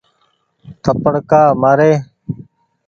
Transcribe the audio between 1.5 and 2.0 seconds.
مآ ري۔